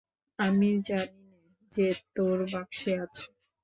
আমি 0.39 0.69
জানিনে 0.87 1.39
যে 1.73 1.85
তোর 2.15 2.37
বাক্সে 2.51 2.91
আছে। 3.03 3.25